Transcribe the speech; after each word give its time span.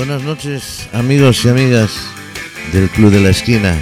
Buenas 0.00 0.22
noches 0.22 0.88
amigos 0.94 1.44
y 1.44 1.50
amigas 1.50 1.92
del 2.72 2.88
Club 2.88 3.10
de 3.10 3.20
la 3.20 3.28
Esquina. 3.28 3.78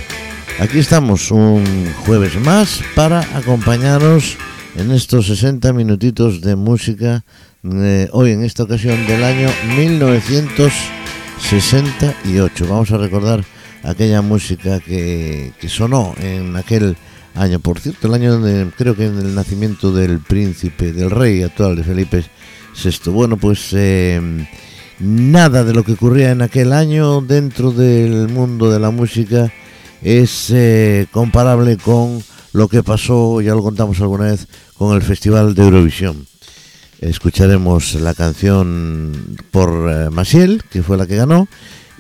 Aquí 0.58 0.80
estamos 0.80 1.30
un 1.30 1.64
jueves 2.04 2.34
más 2.40 2.80
para 2.96 3.20
acompañaros 3.36 4.36
en 4.74 4.90
estos 4.90 5.28
60 5.28 5.72
minutitos 5.72 6.40
de 6.40 6.56
música 6.56 7.24
eh, 7.62 8.08
hoy 8.10 8.32
en 8.32 8.42
esta 8.42 8.64
ocasión 8.64 9.06
del 9.06 9.22
año 9.22 9.48
1968. 9.76 12.66
Vamos 12.68 12.90
a 12.90 12.98
recordar 12.98 13.44
aquella 13.84 14.20
música 14.20 14.80
que, 14.80 15.52
sonó 15.68 16.16
en 16.20 16.56
aquel 16.56 16.96
año, 17.36 17.60
por 17.60 17.78
cierto, 17.78 18.08
el 18.08 18.14
año 18.14 18.40
de, 18.40 18.68
creo 18.76 18.96
que 18.96 19.06
en 19.06 19.18
el 19.18 19.36
nacimiento 19.36 19.92
del 19.92 20.18
príncipe, 20.18 20.92
del 20.92 21.12
rey 21.12 21.44
actual 21.44 21.76
de 21.76 21.84
Felipe 21.84 22.24
VI. 22.74 23.12
Bueno, 23.12 23.36
pues 23.36 23.68
eh, 23.72 24.20
nada 25.00 25.64
de 25.64 25.72
lo 25.72 25.84
que 25.84 25.92
ocurría 25.92 26.30
en 26.30 26.42
aquel 26.42 26.72
año 26.72 27.20
dentro 27.20 27.70
del 27.70 28.28
mundo 28.28 28.70
de 28.70 28.80
la 28.80 28.90
música 28.90 29.52
es 30.02 30.50
eh, 30.50 31.06
comparable 31.10 31.76
con 31.76 32.22
lo 32.52 32.68
que 32.68 32.82
pasó, 32.82 33.40
ya 33.40 33.54
lo 33.54 33.62
contamos 33.62 34.00
alguna 34.00 34.24
vez, 34.24 34.46
con 34.74 34.94
el 34.96 35.02
Festival 35.02 35.54
de 35.54 35.62
Eurovisión. 35.62 36.26
Escucharemos 37.00 37.94
la 37.94 38.14
canción 38.14 39.36
por 39.50 39.90
eh, 39.90 40.10
Maciel, 40.10 40.62
que 40.70 40.82
fue 40.82 40.96
la 40.96 41.06
que 41.06 41.16
ganó, 41.16 41.48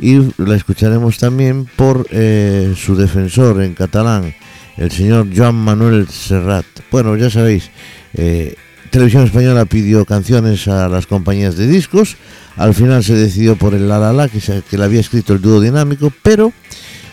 y 0.00 0.18
la 0.38 0.56
escucharemos 0.56 1.18
también 1.18 1.66
por 1.76 2.06
eh, 2.10 2.74
su 2.76 2.96
defensor 2.96 3.62
en 3.62 3.74
catalán, 3.74 4.34
el 4.76 4.90
señor 4.90 5.28
Joan 5.34 5.56
Manuel 5.56 6.08
Serrat. 6.08 6.66
Bueno, 6.90 7.16
ya 7.16 7.30
sabéis, 7.30 7.70
eh, 8.14 8.56
Televisión 8.90 9.24
Española 9.24 9.64
pidió 9.64 10.04
canciones 10.04 10.68
a 10.68 10.88
las 10.88 11.06
compañías 11.06 11.56
de 11.56 11.66
discos, 11.66 12.16
al 12.56 12.74
final 12.74 13.04
se 13.04 13.14
decidió 13.14 13.56
por 13.56 13.74
el 13.74 13.88
La 13.88 13.98
La 13.98 14.12
La, 14.12 14.28
que, 14.28 14.40
se, 14.40 14.62
que 14.68 14.78
le 14.78 14.84
había 14.84 15.00
escrito 15.00 15.32
el 15.32 15.40
dúo 15.40 15.60
dinámico, 15.60 16.12
pero 16.22 16.52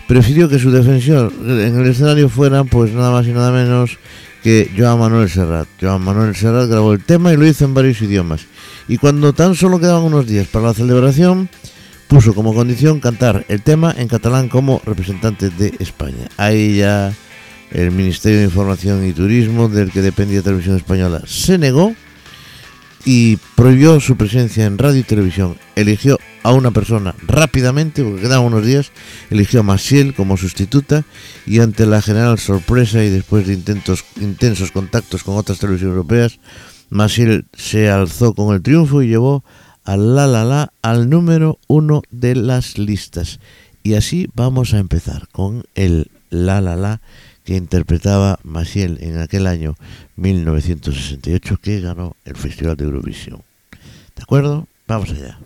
prefirió 0.08 0.50
que 0.50 0.60
su 0.60 0.72
defensor 0.72 1.34
en 1.42 1.80
el 1.80 1.88
escenario 1.88 2.30
fuera 2.30 2.64
pues 2.64 2.92
nada 2.92 3.12
más 3.12 3.28
y 3.28 3.32
nada 3.32 3.52
menos 3.52 3.98
que 4.44 4.70
Joan 4.78 5.00
Manuel 5.00 5.30
Serrat. 5.30 5.68
Joan 5.82 6.04
Manuel 6.04 6.36
Serrat 6.36 6.70
grabó 6.70 6.94
el 6.94 7.04
tema 7.04 7.34
y 7.34 7.38
lo 7.38 7.48
hizo 7.48 7.66
en 7.66 7.74
varios 7.74 8.02
idiomas. 8.02 8.46
Y 8.88 8.98
cuando 8.98 9.34
tan 9.34 9.56
solo 9.56 9.80
quedaban 9.80 10.04
unos 10.04 10.28
días 10.28 10.48
para 10.48 10.68
la 10.68 10.74
celebración, 10.76 11.50
puso 12.08 12.36
como 12.36 12.54
condición 12.54 13.00
cantar 13.00 13.46
el 13.50 13.64
tema 13.64 13.94
en 13.98 14.08
catalán 14.08 14.48
como 14.48 14.82
representante 14.86 15.50
de 15.50 15.74
España. 15.80 16.28
Ahí 16.38 16.78
ya 16.78 17.12
el 17.76 17.92
Ministerio 17.92 18.40
de 18.40 18.46
Información 18.46 19.06
y 19.06 19.12
Turismo, 19.12 19.68
del 19.68 19.92
que 19.92 20.02
dependía 20.02 20.42
Televisión 20.42 20.78
Española, 20.78 21.22
se 21.28 21.58
negó 21.58 21.94
y 23.04 23.38
prohibió 23.56 24.00
su 24.00 24.16
presencia 24.16 24.66
en 24.66 24.78
radio 24.78 25.02
y 25.02 25.04
televisión. 25.04 25.58
Eligió 25.76 26.18
a 26.44 26.54
una 26.54 26.72
persona 26.72 27.14
rápidamente, 27.28 28.02
porque 28.02 28.22
quedaban 28.22 28.48
unos 28.48 28.66
días, 28.66 28.92
eligió 29.30 29.60
a 29.60 29.64
Maciel 29.64 30.14
como 30.14 30.38
sustituta 30.38 31.04
y 31.46 31.60
ante 31.60 31.86
la 31.86 32.02
general 32.02 32.40
sorpresa 32.40 33.04
y 33.04 33.10
después 33.10 33.46
de 33.46 33.54
intentos, 33.54 34.06
intensos 34.22 34.72
contactos 34.72 35.24
con 35.24 35.38
otras 35.38 35.60
televisiones 35.60 35.96
europeas, 35.96 36.40
Maciel 36.90 37.46
se 37.54 37.90
alzó 37.90 38.34
con 38.34 38.56
el 38.56 38.62
triunfo 38.62 39.02
y 39.02 39.10
llevó 39.10 39.44
a 39.84 39.98
La 39.98 40.28
La 40.28 40.46
La 40.46 40.72
al 40.82 41.10
número 41.10 41.60
uno 41.68 42.04
de 42.10 42.36
las 42.36 42.78
listas. 42.78 43.40
Y 43.84 43.96
así 43.96 44.30
vamos 44.34 44.74
a 44.74 44.80
empezar 44.80 45.28
con 45.32 45.66
el 45.76 46.10
La 46.30 46.62
La 46.62 46.78
La 46.78 47.02
que 47.46 47.56
interpretaba 47.56 48.40
Maciel 48.44 48.98
en 49.02 49.20
aquel 49.20 49.48
año 49.48 49.76
1968 50.16 51.58
que 51.62 51.80
ganó 51.80 52.16
el 52.26 52.36
Festival 52.36 52.76
de 52.76 52.86
Eurovisión. 52.86 53.44
¿De 54.16 54.24
acuerdo? 54.24 54.68
Vamos 54.88 55.12
allá. 55.12 55.38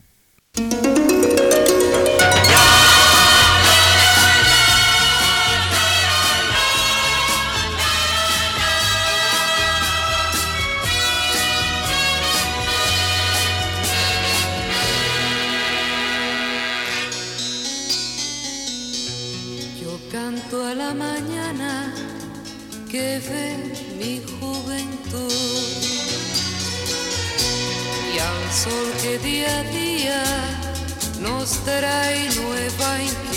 Nos 31.50 31.58
trae 31.64 32.30
nueva 32.36 33.02
inquietud. 33.02 33.29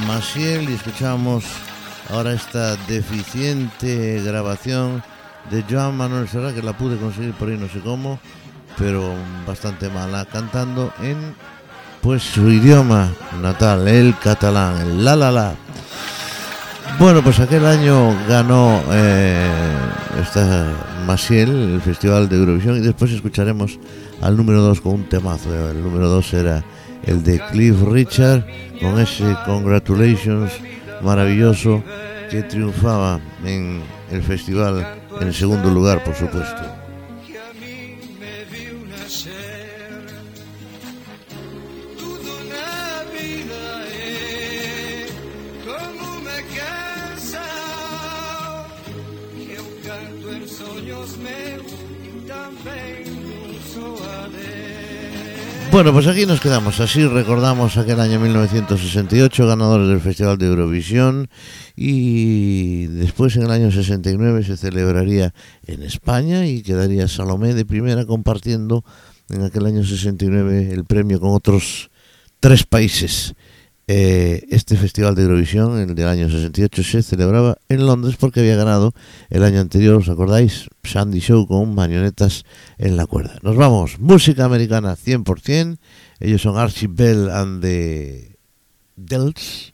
Maciel 0.00 0.70
y 0.70 0.74
escuchábamos 0.74 1.44
ahora 2.10 2.32
esta 2.32 2.76
deficiente 2.86 4.22
grabación 4.22 5.02
de 5.50 5.64
Joan 5.68 5.96
Manuel 5.96 6.28
Serrat, 6.28 6.54
que 6.54 6.62
la 6.62 6.76
pude 6.76 6.96
conseguir 6.96 7.32
por 7.32 7.48
ahí 7.48 7.56
no 7.56 7.68
sé 7.68 7.80
cómo, 7.80 8.18
pero 8.76 9.14
bastante 9.46 9.88
mala, 9.88 10.24
cantando 10.26 10.92
en 11.02 11.34
pues 12.00 12.22
su 12.22 12.48
idioma 12.48 13.12
natal, 13.42 13.88
el 13.88 14.16
catalán, 14.18 14.80
el 14.80 15.04
la 15.04 15.16
la 15.16 15.32
la. 15.32 15.54
Bueno, 16.98 17.22
pues 17.22 17.40
aquel 17.40 17.66
año 17.66 18.16
ganó 18.28 18.82
eh, 18.90 19.48
esta 20.20 20.72
Maciel, 21.06 21.74
el 21.74 21.80
Festival 21.80 22.28
de 22.28 22.36
Eurovisión, 22.36 22.76
y 22.76 22.80
después 22.80 23.10
escucharemos 23.12 23.78
al 24.20 24.36
número 24.36 24.60
2 24.62 24.80
con 24.80 24.94
un 24.94 25.08
temazo. 25.08 25.70
El 25.70 25.82
número 25.82 26.08
2 26.08 26.34
era 26.34 26.64
el 27.04 27.22
de 27.22 27.40
Cliff 27.50 27.80
Richard, 27.82 28.44
con 28.80 28.98
ese 29.00 29.34
Congratulations 29.44 30.52
maravilloso 31.02 31.82
que 32.30 32.42
triunfaba 32.42 33.20
en 33.44 33.82
el 34.10 34.22
festival 34.22 34.86
en 35.20 35.32
segundo 35.32 35.70
lugar, 35.70 36.02
por 36.04 36.14
supuesto. 36.14 36.87
Bueno, 55.78 55.92
pues 55.92 56.08
aquí 56.08 56.26
nos 56.26 56.40
quedamos. 56.40 56.80
Así 56.80 57.06
recordamos 57.06 57.76
aquel 57.76 58.00
año 58.00 58.18
1968, 58.18 59.46
ganadores 59.46 59.86
del 59.86 60.00
Festival 60.00 60.36
de 60.36 60.46
Eurovisión. 60.46 61.30
Y 61.76 62.86
después, 62.86 63.36
en 63.36 63.44
el 63.44 63.52
año 63.52 63.70
69, 63.70 64.42
se 64.42 64.56
celebraría 64.56 65.32
en 65.68 65.84
España 65.84 66.48
y 66.48 66.62
quedaría 66.62 67.06
Salomé 67.06 67.54
de 67.54 67.64
primera 67.64 68.06
compartiendo 68.06 68.84
en 69.30 69.44
aquel 69.44 69.66
año 69.66 69.84
69 69.84 70.70
el 70.72 70.84
premio 70.84 71.20
con 71.20 71.30
otros 71.30 71.92
tres 72.40 72.64
países. 72.64 73.36
Eh, 73.90 74.44
este 74.50 74.76
festival 74.76 75.14
de 75.14 75.22
Eurovisión, 75.22 75.80
el 75.80 75.94
del 75.94 76.08
año 76.08 76.28
68, 76.28 76.82
se 76.82 77.02
celebraba 77.02 77.56
en 77.70 77.86
Londres 77.86 78.16
porque 78.20 78.40
había 78.40 78.54
ganado 78.54 78.92
el 79.30 79.42
año 79.42 79.60
anterior, 79.60 79.94
¿os 79.94 80.10
acordáis? 80.10 80.68
Sandy 80.84 81.20
Show 81.20 81.46
con 81.46 81.74
marionetas 81.74 82.44
en 82.76 82.98
la 82.98 83.06
cuerda. 83.06 83.38
Nos 83.42 83.56
vamos, 83.56 83.98
música 83.98 84.44
americana 84.44 84.94
100%, 84.94 85.78
ellos 86.20 86.42
son 86.42 86.58
Archie 86.58 86.88
Bell 86.90 87.30
and 87.30 87.62
the 87.62 88.36
Delts 88.96 89.72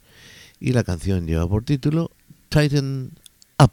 y 0.61 0.73
la 0.73 0.85
canción 0.85 1.27
lleva 1.27 1.49
por 1.49 1.65
título 1.65 2.13
Tighten 2.51 3.11
Up. 3.59 3.73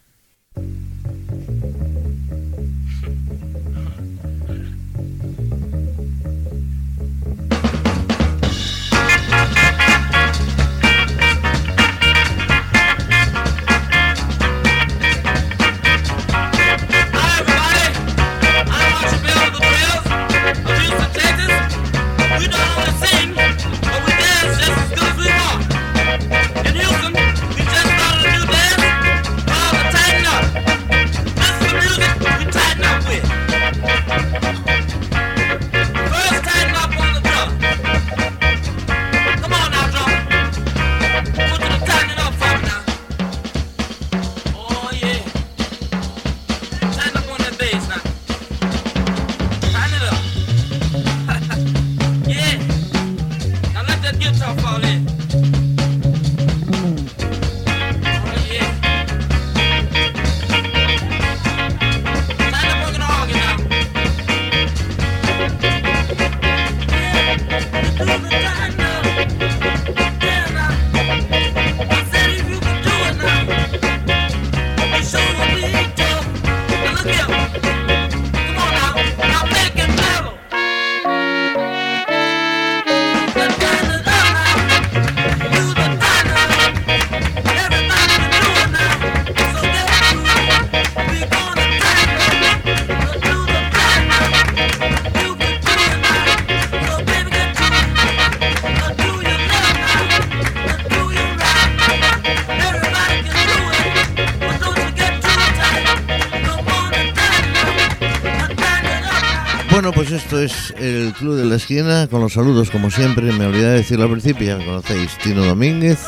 Saludos 112.31 112.72
como 112.72 112.89
siempre, 112.89 113.30
me 113.33 113.45
olvidé 113.45 113.72
de 113.72 113.80
decirlo 113.80 114.06
al 114.06 114.12
principio, 114.12 114.57
ya 114.57 114.66
conocéis, 114.66 115.18
Tino 115.18 115.44
Domínguez, 115.44 116.00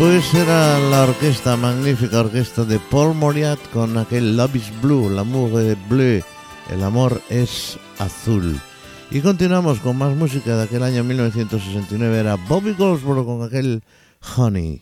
Pues 0.02 0.34
era 0.34 0.80
la 0.80 1.04
orquesta, 1.04 1.56
magnífica 1.56 2.22
orquesta 2.22 2.64
de 2.64 2.80
Paul 2.80 3.14
Moriat 3.14 3.60
con 3.72 3.96
aquel 3.96 4.36
Love 4.36 4.56
is 4.56 4.72
Blue, 4.82 5.08
L'amour 5.08 5.60
est 5.60 5.78
bleu, 5.88 6.20
el 6.72 6.82
amor 6.82 7.22
es 7.28 7.78
azul. 8.00 8.60
Y 9.12 9.20
continuamos 9.20 9.78
con 9.78 9.96
más 9.96 10.16
música 10.16 10.56
de 10.56 10.64
aquel 10.64 10.82
año 10.82 11.04
1969, 11.04 12.18
era 12.18 12.34
Bobby 12.34 12.72
Goldsboro 12.72 13.24
con 13.24 13.44
aquel 13.44 13.84
Honey. 14.36 14.80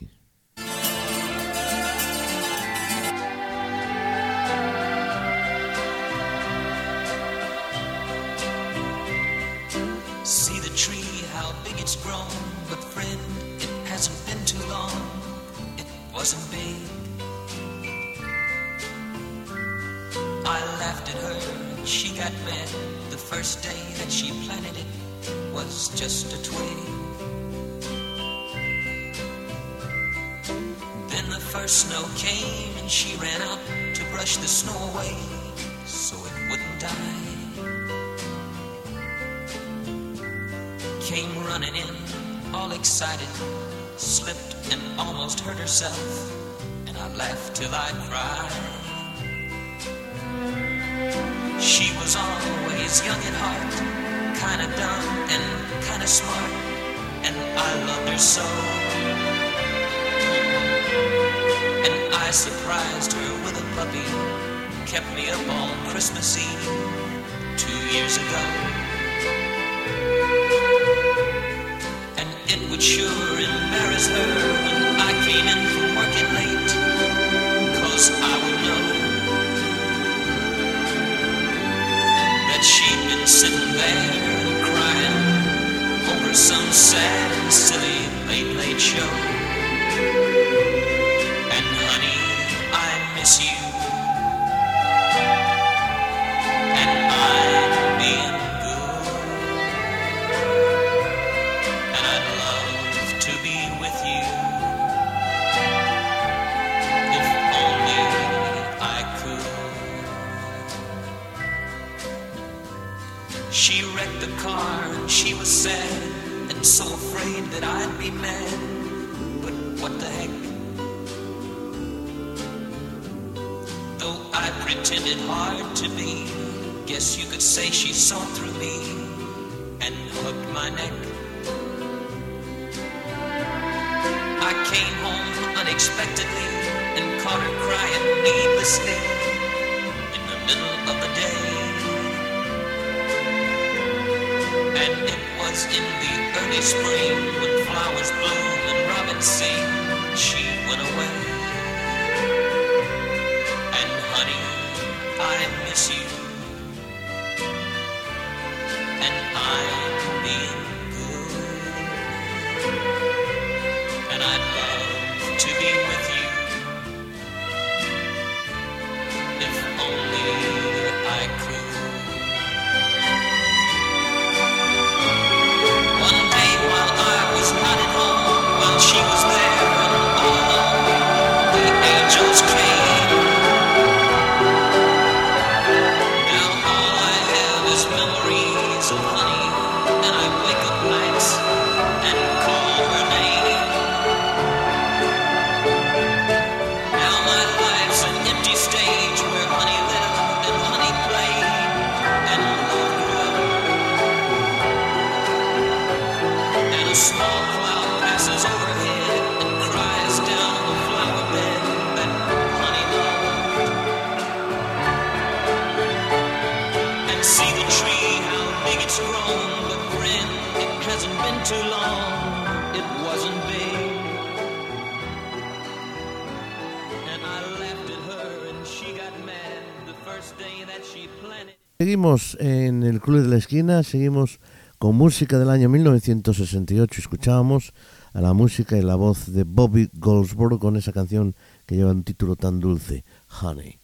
seguimos 231.90 232.36
en 232.38 232.84
el 232.84 233.00
Club 233.00 233.22
de 233.22 233.28
la 233.30 233.36
Esquina, 233.36 233.82
seguimos 233.82 234.38
con 234.78 234.94
música 234.94 235.40
del 235.40 235.50
año 235.50 235.68
1968. 235.68 237.00
Escuchábamos 237.00 237.72
a 238.12 238.20
la 238.20 238.32
música 238.32 238.78
y 238.78 238.82
la 238.82 238.94
voz 238.94 239.32
de 239.32 239.42
Bobby 239.42 239.90
Goldsboro 239.94 240.60
con 240.60 240.76
esa 240.76 240.92
canción 240.92 241.34
que 241.66 241.74
lleva 241.74 241.90
un 241.90 242.04
título 242.04 242.36
tan 242.36 242.60
dulce, 242.60 243.04
Honey. 243.42 243.80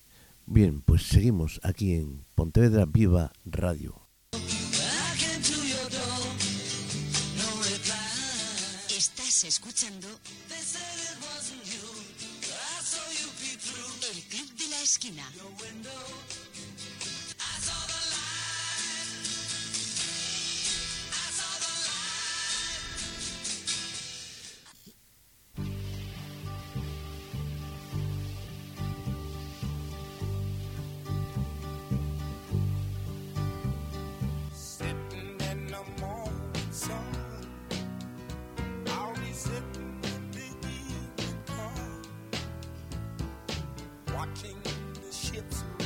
Bien, 0.46 0.82
pues 0.82 1.02
seguimos 1.02 1.58
aquí 1.64 1.94
en 1.94 2.24
Pontevedra 2.36 2.84
Viva 2.86 3.32
Radio. 3.44 4.00
Estás 8.96 9.42
escuchando 9.42 10.06
El 14.14 14.22
Club 14.28 14.54
de 14.58 14.68
la 14.68 14.80
Esquina. 14.80 15.24
The 45.36 45.85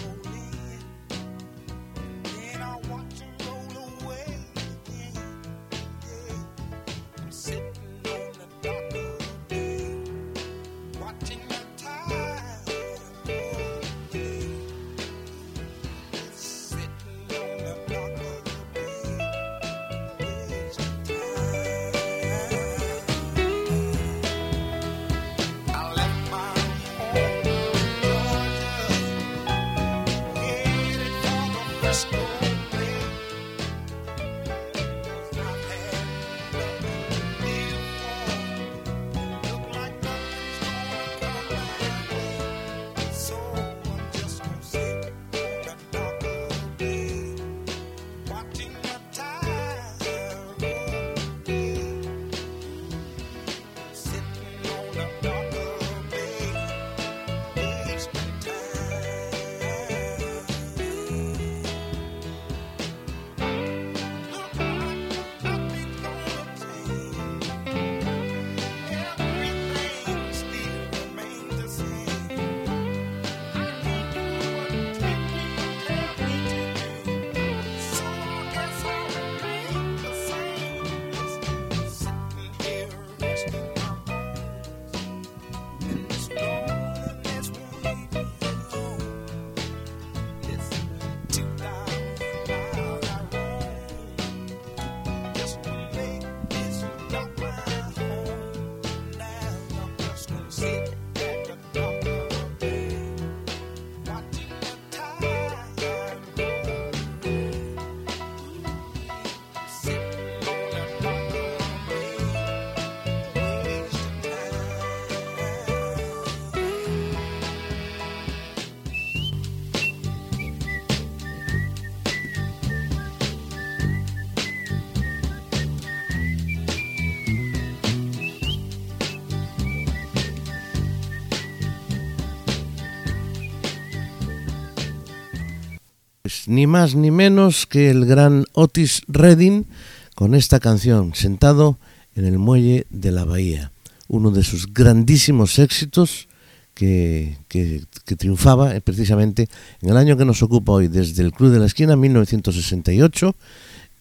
Ni 136.47 136.67
más 136.67 136.95
ni 136.95 137.11
menos 137.11 137.67
que 137.67 137.91
el 137.91 138.07
gran 138.07 138.45
Otis 138.53 139.03
Redding 139.09 139.67
con 140.15 140.35
esta 140.35 140.61
canción, 140.61 141.15
sentado 141.15 141.79
en 142.15 142.25
el 142.25 142.39
muelle 142.39 142.87
de 142.91 143.13
la 143.13 143.25
bahía, 143.25 143.73
uno 144.09 144.31
de 144.31 144.43
sus 144.43 144.73
grandísimos 144.73 145.59
éxitos 145.59 146.29
que, 146.75 147.37
que- 147.49 147.85
que 148.05 148.17
triunfaba 148.17 148.75
eh, 148.75 148.81
precisamente 148.81 149.49
en 149.83 149.91
el 149.91 149.97
año 149.97 150.17
que 150.17 150.25
nos 150.25 150.43
ocupa 150.43 150.73
hoy, 150.73 150.89
desde 150.89 151.23
el 151.23 151.33
Club 151.33 151.51
de 151.53 151.59
la 151.61 151.67
Esquina, 151.67 151.95
1968. 151.97 153.35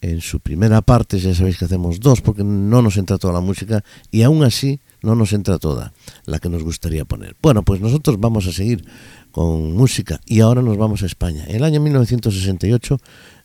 En 0.02 0.22
su 0.22 0.40
primera 0.40 0.82
parte, 0.82 1.20
ya 1.20 1.36
sabéis 1.36 1.58
que 1.58 1.66
hacemos 1.66 2.00
dos 2.00 2.22
porque 2.22 2.42
no 2.42 2.82
nos 2.82 2.96
entra 2.96 3.18
toda 3.18 3.34
la 3.34 3.42
música 3.42 3.84
y 4.12 4.22
aún 4.22 4.44
así 4.46 4.80
no 5.02 5.14
nos 5.14 5.34
entra 5.34 5.58
toda 5.60 5.92
la 6.26 6.40
que 6.40 6.48
nos 6.48 6.64
gustaría 6.64 7.04
poner. 7.04 7.36
Bueno, 7.42 7.64
pues 7.64 7.82
nosotros 7.82 8.18
vamos 8.18 8.48
a 8.48 8.54
seguir 8.54 8.86
con 9.32 9.74
música 9.74 10.20
y 10.26 10.42
ahora 10.42 10.62
nos 10.62 10.78
vamos 10.78 11.04
a 11.04 11.06
España. 11.06 11.46
En 11.48 11.58
el 11.58 11.64
año 11.64 11.80
1968 11.80 12.98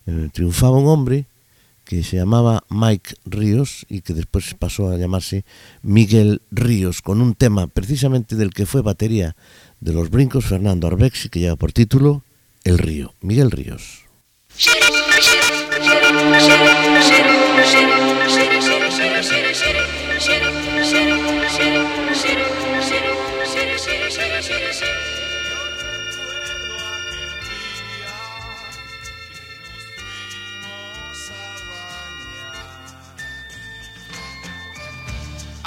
eh, 0.07 0.29
triunfaba 0.33 0.77
un 0.77 0.87
hombre 0.87 1.25
que 1.85 2.03
se 2.03 2.17
llamaba 2.17 2.63
Mike 2.69 3.15
Ríos 3.25 3.85
y 3.87 4.01
que 4.01 4.13
después 4.13 4.55
pasó 4.55 4.89
a 4.89 4.97
llamarse 4.97 5.45
Miguel 5.83 6.41
Ríos, 6.51 7.01
con 7.01 7.21
un 7.21 7.35
tema 7.35 7.67
precisamente 7.67 8.35
del 8.35 8.53
que 8.53 8.65
fue 8.65 8.81
batería 8.81 9.35
de 9.79 9.93
los 9.93 10.09
brincos 10.09 10.45
Fernando 10.45 10.87
Arbexi, 10.87 11.29
que 11.29 11.39
lleva 11.39 11.55
por 11.55 11.71
título 11.71 12.23
El 12.63 12.79
Río. 12.79 13.13
Miguel 13.21 13.51
Ríos. 13.51 14.05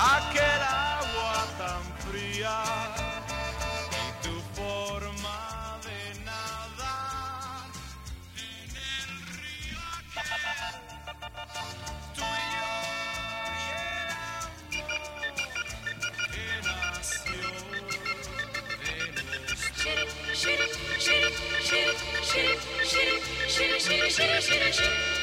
Aquel 0.01 0.63
agua 0.63 1.45
tan 1.59 1.83
fría 2.07 2.63
y 3.91 4.25
tu 4.25 4.35
forma 4.55 5.77
de 5.83 6.01
nadar 6.21 7.67
en 8.37 8.71
el 8.77 9.09
río 9.35 9.81
aquel. 10.15 10.71
Tú 12.15 12.23
y 12.23 12.47
yo 12.55 12.69
y 13.59 13.67
el 13.75 14.15
amor 14.15 14.63
que 16.31 16.47
nació 16.63 17.43
de 20.47 20.59
los 24.69 25.18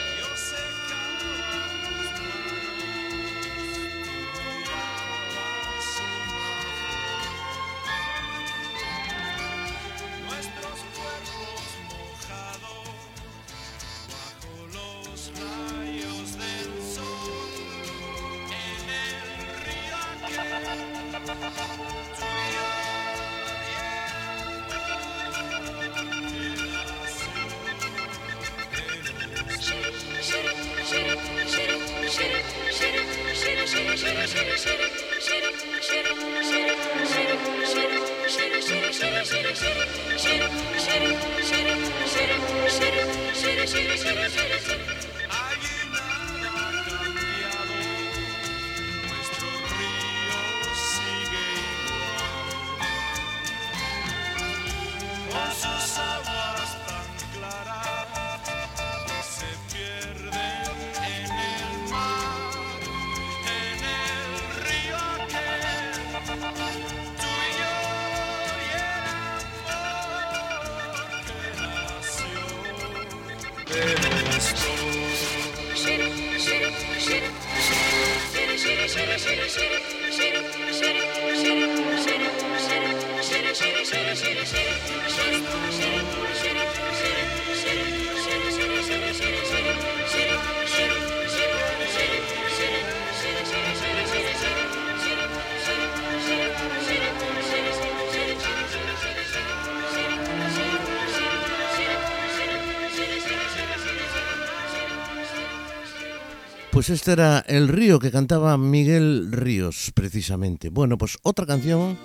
Pues 106.75 106.89
este 106.89 107.13
era 107.13 107.39
El 107.47 107.69
Río 107.69 107.99
que 107.99 108.11
cantaba 108.11 108.57
Miguel 108.57 109.31
Ríos, 109.31 109.93
precisamente. 109.93 110.67
Bueno, 110.67 110.97
pues 110.97 111.17
otra 111.23 111.45
canción 111.45 111.97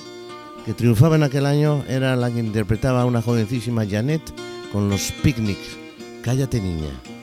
que 0.65 0.75
triunfaba 0.75 1.17
en 1.17 1.25
aquel 1.25 1.45
año 1.45 1.83
era 1.89 2.15
la 2.15 2.31
que 2.31 2.39
interpretaba 2.39 3.05
una 3.05 3.21
jovencísima 3.21 3.85
Janet 3.85 4.23
con 4.73 4.89
los 4.89 5.11
picnics. 5.25 5.77
Cállate 6.23 6.61
niña. 6.61 7.20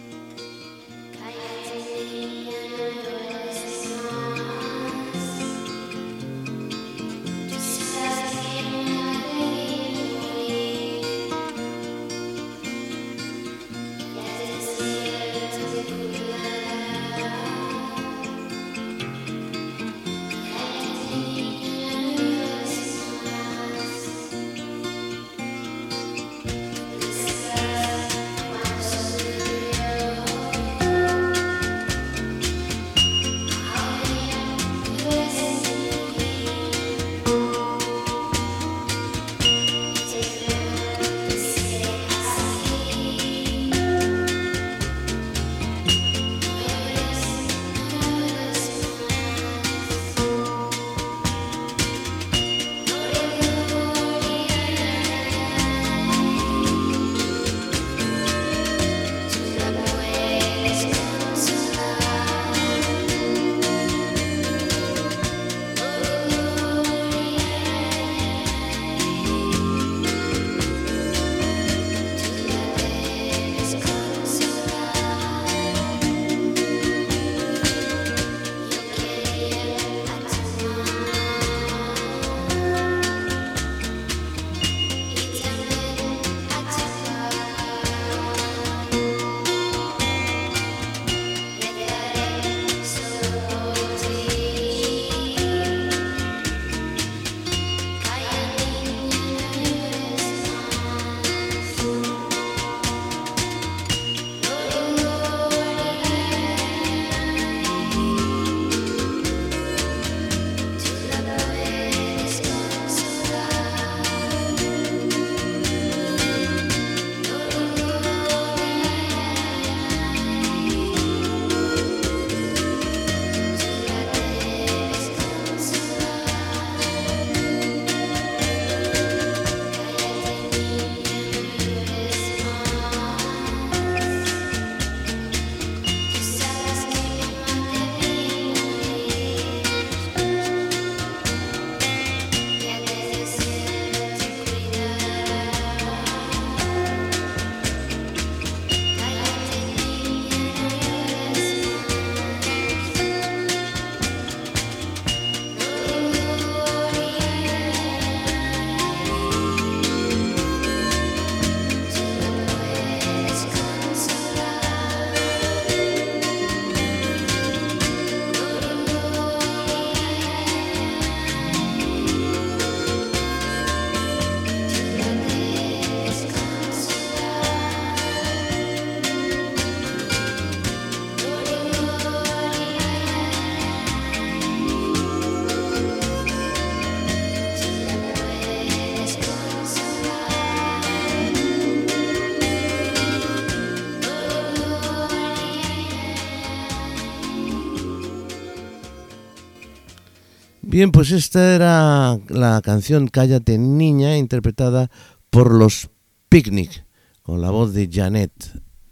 Bien, 200.77 200.91
pues 200.91 201.09
esta 201.09 201.55
era 201.55 202.19
la 202.29 202.61
canción 202.61 203.07
Cállate 203.07 203.57
Niña, 203.57 204.15
interpretada 204.15 204.91
por 205.31 205.51
los 205.51 205.89
Picnic, 206.29 206.85
con 207.23 207.41
la 207.41 207.49
voz 207.49 207.73
de 207.73 207.89
Janet. 207.91 208.31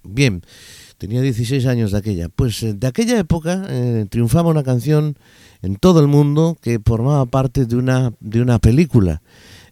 Bien, 0.03 0.41
tenía 0.97 1.21
16 1.21 1.67
años 1.67 1.91
de 1.91 1.99
aquella. 1.99 2.29
Pues 2.29 2.63
eh, 2.63 2.73
de 2.73 2.87
aquella 2.87 3.19
época 3.19 3.67
eh, 3.69 4.07
triunfaba 4.09 4.49
una 4.49 4.63
canción 4.63 5.15
en 5.61 5.75
todo 5.75 5.99
el 5.99 6.07
mundo 6.07 6.57
que 6.59 6.79
formaba 6.83 7.23
parte 7.27 7.67
de 7.67 7.75
una, 7.75 8.13
de 8.19 8.41
una 8.41 8.57
película. 8.57 9.21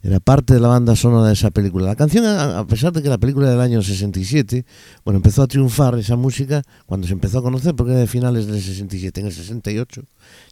Era 0.06 0.20
parte 0.20 0.54
de 0.54 0.60
la 0.60 0.68
banda 0.68 0.98
sonora 0.98 1.28
de 1.28 1.34
esa 1.34 1.50
película. 1.50 1.86
La 1.86 1.96
canción, 1.96 2.26
a 2.26 2.68
pesar 2.68 2.92
de 2.92 3.02
que 3.02 3.08
la 3.08 3.18
película 3.18 3.50
del 3.50 3.62
año 3.62 3.82
67, 3.82 4.66
bueno, 5.06 5.18
empezó 5.18 5.42
a 5.44 5.48
triunfar 5.48 5.98
esa 5.98 6.18
música 6.18 6.62
cuando 6.86 7.08
se 7.08 7.14
empezó 7.14 7.40
a 7.40 7.42
conocer, 7.42 7.74
porque 7.74 7.94
era 7.94 8.02
de 8.02 8.08
finales 8.08 8.46
del 8.46 8.62
67, 8.62 9.22
en 9.22 9.28
el 9.28 9.32
68 9.34 10.04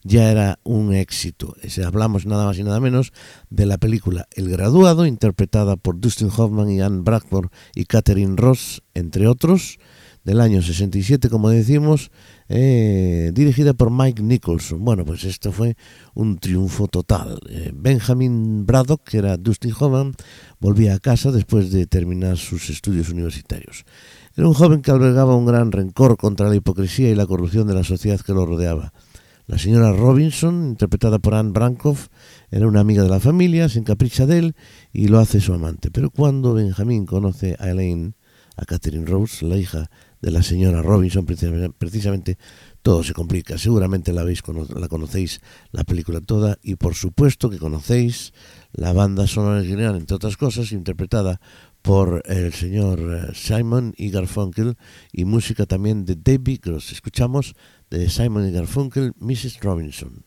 ya 0.04 0.32
era 0.32 0.58
un 0.64 0.94
éxito. 0.94 1.56
Ese- 1.62 1.84
hablamos 1.84 2.26
nada 2.26 2.46
más 2.46 2.58
y 2.60 2.64
nada 2.64 2.80
menos 2.80 3.12
de 3.50 3.66
la 3.66 3.78
película 3.78 4.26
El 4.32 4.50
Graduado, 4.50 5.06
interpretada 5.06 5.76
por 5.76 6.00
Dustin 6.00 6.30
Hoffman 6.36 6.70
y 6.72 6.80
Anne 6.80 7.02
Bradford 7.04 7.50
y 7.76 7.84
Catherine 7.86 8.38
Ross, 8.38 8.82
entre 8.94 9.28
otros, 9.28 9.80
del 10.24 10.40
año 10.40 10.62
67, 10.62 11.30
como 11.30 11.50
decimos, 11.50 12.12
eh, 12.48 13.32
dirigida 13.34 13.74
por 13.74 13.92
Mike 13.92 14.22
Nicholson. 14.22 14.84
Bueno, 14.84 15.06
pues 15.06 15.24
esto 15.24 15.52
fue 15.52 15.76
un 16.14 16.38
triunfo 16.38 16.88
total. 16.88 17.40
Eh, 17.50 17.72
Benjamin 17.74 18.66
Braddock, 18.66 19.04
que 19.04 19.18
era 19.18 19.38
Dustin 19.38 19.74
Hoffman, 19.80 20.14
volvía 20.60 20.96
a 20.96 21.00
casa 21.00 21.32
después 21.32 21.72
de 21.72 21.88
terminar 21.88 22.38
sus 22.38 22.70
estudios 22.70 23.10
universitarios. 23.10 23.86
Era 24.36 24.48
un 24.48 24.54
joven 24.54 24.82
que 24.82 24.92
albergaba 24.92 25.36
un 25.36 25.46
gran 25.46 25.72
rencor 25.72 26.18
contra 26.18 26.50
la 26.50 26.56
hipocresía 26.56 27.10
y 27.10 27.16
la 27.16 27.26
corrupción 27.26 27.68
de 27.68 27.74
la 27.74 27.84
sociedad 27.84 28.20
que 28.20 28.34
lo 28.34 28.46
rodeaba. 28.46 28.94
La 29.48 29.58
señora 29.58 29.92
Robinson, 29.92 30.66
interpretada 30.66 31.20
por 31.20 31.34
Anne 31.34 31.52
Brankoff, 31.52 32.08
era 32.52 32.68
una 32.68 32.80
amiga 32.80 33.04
de 33.04 33.10
la 33.10 33.20
familia, 33.20 33.68
se 33.68 33.80
encapricha 33.80 34.26
de 34.26 34.38
él 34.38 34.56
y 34.94 35.08
lo 35.08 35.20
hace 35.20 35.42
su 35.42 35.54
amante. 35.54 35.92
Pero 35.92 36.10
cuando 36.10 36.54
Benjamín 36.54 37.06
conoce 37.06 37.58
a 37.60 37.70
Elaine, 37.70 38.14
a 38.56 38.66
Catherine 38.66 39.06
Rose, 39.06 39.46
la 39.46 39.58
hija 39.58 39.90
de 40.22 40.32
la 40.32 40.44
señora 40.44 40.82
Robinson, 40.82 41.26
precisamente- 41.26 42.38
todo 42.82 43.04
se 43.04 43.14
complica. 43.14 43.58
Seguramente 43.58 44.14
la, 44.14 44.22
habéis, 44.22 44.42
la 44.76 44.88
conocéis 44.88 45.42
la 45.72 45.84
película 45.84 46.22
toda 46.22 46.58
y 46.64 46.76
por 46.76 46.96
supuesto 46.96 47.50
que 47.50 47.60
conocéis 47.60 48.34
la 48.74 48.94
banda 48.94 49.28
sonora 49.28 49.60
original, 49.60 49.96
entre 49.96 50.16
otras 50.16 50.38
cosas, 50.38 50.72
interpretada 50.72 51.40
por 51.82 52.24
el 52.26 52.54
señor 52.54 53.00
eh, 53.00 53.32
Simon 53.34 53.94
y 53.98 54.10
Garfunkel 54.12 54.78
y 55.12 55.26
música 55.26 55.66
también 55.66 56.06
de 56.06 56.16
David 56.16 56.60
Gross. 56.64 56.92
Escuchamos 56.92 57.56
de 57.90 58.10
Simon 58.10 58.48
y 58.48 58.52
Garfunkel, 58.52 59.14
Mrs. 59.20 59.60
Robinson. 59.62 60.24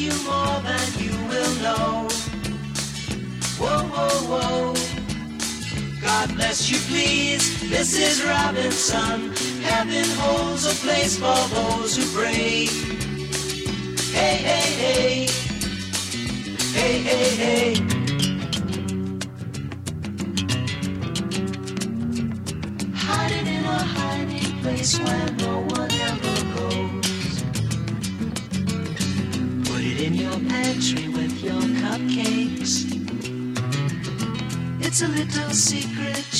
You 0.00 0.12
more 0.24 0.60
than 0.62 0.88
you 0.98 1.12
will 1.28 1.54
know. 1.62 2.08
Whoa, 3.60 3.82
whoa, 3.92 4.16
whoa. 4.30 4.74
God 6.00 6.34
bless 6.36 6.70
you, 6.70 6.78
please, 6.88 7.42
Mrs. 7.64 8.26
Robinson. 8.26 9.32
Heaven 9.62 10.08
holds 10.16 10.64
a 10.64 10.74
place 10.84 11.18
for 11.18 11.40
those 11.54 11.96
who 11.96 12.04
pray. 12.18 12.66
Hey, 14.16 14.36
hey, 14.48 14.68
hey. 14.82 15.26
Hey, 16.72 16.98
hey, 17.02 17.36
hey. 17.36 18.00
Place 24.62 24.98
where 25.00 25.30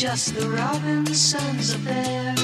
just 0.01 0.35
the 0.35 0.49
Robinsons 0.49 1.75
affair. 1.75 2.35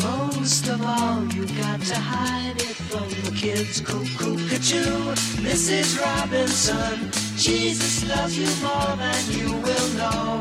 Most 0.00 0.68
of 0.68 0.80
all, 0.80 1.24
you 1.34 1.44
got 1.60 1.80
to 1.80 1.96
hide 1.96 2.54
it 2.54 2.76
from 2.86 3.08
the 3.24 3.36
kids. 3.36 3.80
Cuckoo, 3.80 4.36
cuckoo, 4.48 5.14
Mrs. 5.42 5.98
Robinson. 6.00 7.10
Jesus 7.36 8.08
loves 8.08 8.38
you 8.38 8.46
more 8.62 8.94
than 8.96 9.22
you 9.32 9.50
will 9.66 9.88
know. 9.98 10.40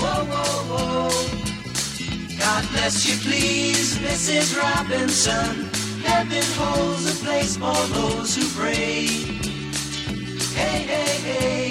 Whoa, 0.00 0.24
whoa, 0.32 0.60
whoa. 0.72 2.38
God 2.40 2.68
bless 2.72 3.06
you, 3.06 3.14
please, 3.30 3.98
Mrs. 3.98 4.60
Robinson. 4.60 5.70
Heaven 6.02 6.42
holds 6.58 7.06
a 7.06 7.24
place 7.24 7.56
for 7.56 7.86
those 7.94 8.34
who 8.34 8.48
pray. 8.60 9.06
Hey, 10.56 10.82
hey, 10.90 11.20
hey. 11.30 11.65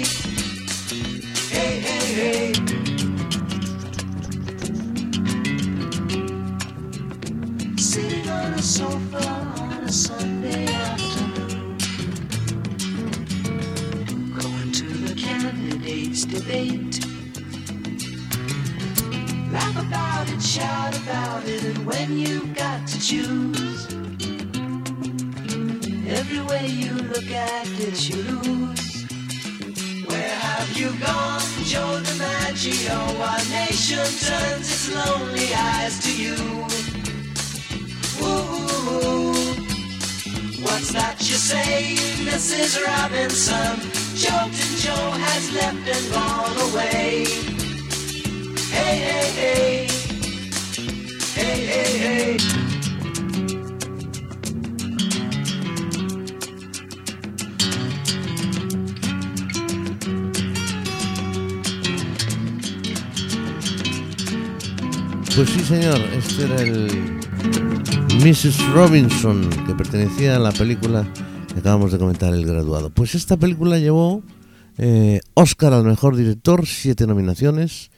You 22.16 22.46
got 22.54 22.86
to 22.86 23.00
choose 23.00 23.86
every 26.08 26.40
way 26.40 26.66
you 26.66 26.94
look 26.94 27.30
at 27.30 27.66
it, 27.80 28.08
you 28.08 28.22
lose. 28.22 29.04
Where 30.06 30.28
have 30.28 30.76
you 30.76 30.90
gone, 30.98 31.42
Joe 31.64 32.05
DiMaggio? 32.56 33.20
Our 33.20 33.44
nation 33.50 33.98
turns 33.98 34.70
its 34.70 34.94
lonely 34.94 35.52
eyes 35.54 35.98
to 36.00 36.10
you. 36.22 36.34
Ooh, 38.22 39.34
what's 40.62 40.90
that 40.92 41.16
you 41.20 41.36
say, 41.36 41.96
Mrs. 42.24 42.82
Robinson? 42.82 43.76
Jolton 44.16 44.82
Joe 44.82 45.10
has 45.10 45.52
left 45.52 45.86
and 45.86 46.12
gone 46.12 46.56
away. 46.72 47.26
Hey, 48.72 48.96
hey, 49.06 49.30
hey. 49.36 49.88
Hey, 51.34 51.66
hey, 51.66 51.98
hey. 51.98 52.65
Pues 65.36 65.50
sí, 65.50 65.60
señor, 65.60 66.00
este 66.16 66.44
era 66.44 66.62
el 66.62 66.88
Mrs. 68.24 68.72
Robinson, 68.72 69.50
que 69.66 69.74
pertenecía 69.74 70.36
a 70.36 70.38
la 70.38 70.50
película 70.50 71.06
que 71.52 71.60
acabamos 71.60 71.92
de 71.92 71.98
comentar, 71.98 72.32
El 72.32 72.46
Graduado. 72.46 72.88
Pues 72.88 73.14
esta 73.14 73.36
película 73.36 73.76
llevó 73.76 74.22
eh, 74.78 75.20
Oscar 75.34 75.74
al 75.74 75.84
mejor 75.84 76.16
director, 76.16 76.66
siete 76.66 77.06
nominaciones, 77.06 77.90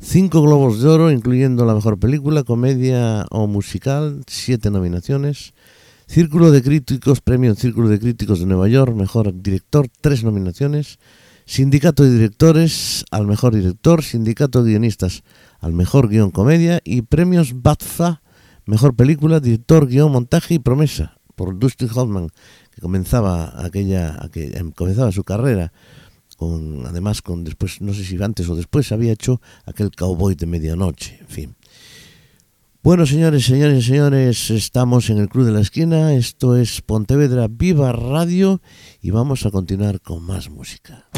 cinco 0.00 0.40
globos 0.40 0.80
de 0.80 0.88
oro, 0.88 1.10
incluyendo 1.10 1.66
la 1.66 1.74
mejor 1.74 1.98
película, 1.98 2.42
comedia 2.42 3.26
o 3.28 3.46
musical, 3.46 4.22
siete 4.26 4.70
nominaciones. 4.70 5.52
Círculo 6.06 6.50
de 6.50 6.62
Críticos, 6.62 7.20
premio 7.20 7.54
Círculo 7.54 7.90
de 7.90 8.00
Críticos 8.00 8.40
de 8.40 8.46
Nueva 8.46 8.66
York, 8.66 8.94
mejor 8.94 9.42
director, 9.42 9.88
tres 10.00 10.24
nominaciones. 10.24 10.98
Sindicato 11.44 12.02
de 12.02 12.12
Directores 12.12 13.04
al 13.10 13.26
mejor 13.26 13.54
director, 13.54 14.02
Sindicato 14.02 14.62
de 14.62 14.70
Guionistas 14.70 15.22
al 15.58 15.72
mejor 15.72 16.08
guion 16.08 16.30
comedia 16.30 16.80
y 16.84 17.02
premios 17.02 17.62
BAFTA, 17.62 18.22
mejor 18.66 18.94
película, 18.94 19.40
director, 19.40 19.86
guion, 19.86 20.12
montaje 20.12 20.54
y 20.54 20.58
promesa 20.58 21.18
por 21.34 21.58
Dustin 21.58 21.88
Hoffman, 21.94 22.28
que 22.74 22.80
comenzaba 22.80 23.64
aquella, 23.64 24.28
que 24.32 24.56
em, 24.56 24.72
comenzaba 24.72 25.12
su 25.12 25.24
carrera 25.24 25.72
con, 26.36 26.86
además 26.86 27.22
con 27.22 27.44
después, 27.44 27.80
no 27.80 27.92
sé 27.92 28.04
si 28.04 28.20
antes 28.22 28.48
o 28.48 28.54
después, 28.54 28.92
había 28.92 29.12
hecho 29.12 29.40
aquel 29.66 29.90
cowboy 29.90 30.34
de 30.34 30.46
medianoche, 30.46 31.18
en 31.20 31.28
fin. 31.28 31.56
Bueno, 32.80 33.06
señores, 33.06 33.44
señores, 33.44 33.84
señores, 33.84 34.50
estamos 34.50 35.10
en 35.10 35.18
el 35.18 35.28
Club 35.28 35.46
de 35.46 35.52
la 35.52 35.60
Esquina. 35.60 36.14
Esto 36.14 36.56
es 36.56 36.80
Pontevedra 36.80 37.48
Viva 37.50 37.92
Radio 37.92 38.62
y 39.02 39.10
vamos 39.10 39.44
a 39.46 39.50
continuar 39.50 40.00
con 40.00 40.22
más 40.22 40.48
música. 40.48 41.08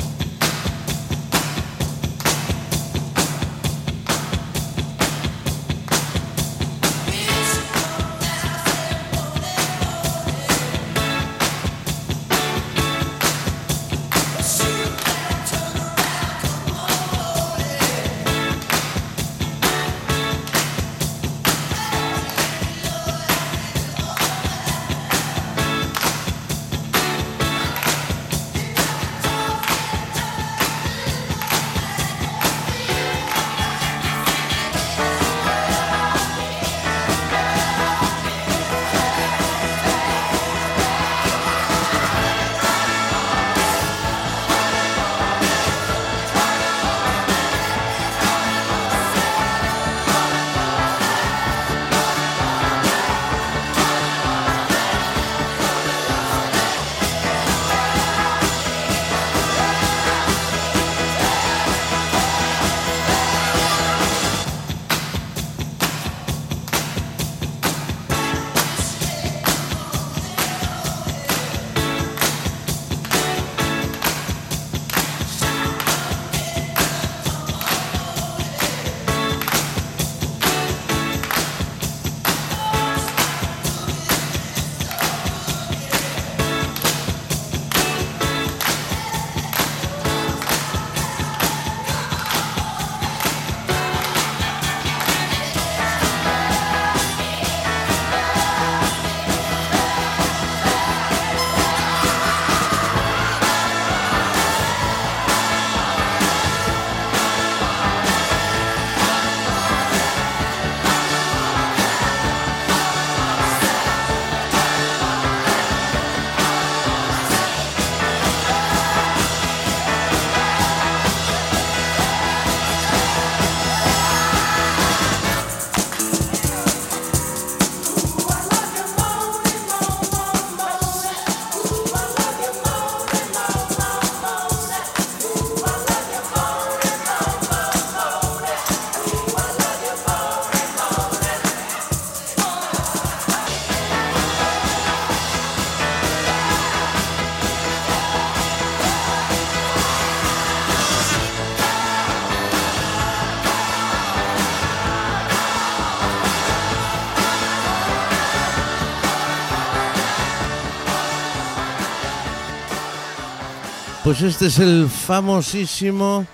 Pues 164.10 164.22
este 164.22 164.46
es 164.46 164.58
el 164.58 164.88
famosísimo 164.88 166.26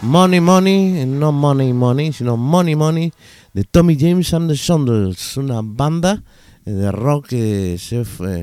Money 0.00 0.40
Money, 0.40 1.04
no 1.04 1.32
Money 1.32 1.74
Money, 1.74 2.14
sino 2.14 2.38
Money 2.38 2.74
Money 2.74 3.12
de 3.52 3.64
Tommy 3.64 3.98
James 4.00 4.32
and 4.32 4.48
the 4.48 4.56
Shondells, 4.56 5.36
una 5.36 5.60
banda 5.62 6.24
eh, 6.64 6.70
de 6.70 6.90
rock 6.90 7.26
que, 7.26 7.78